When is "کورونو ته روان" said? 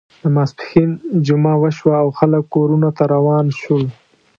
2.53-3.45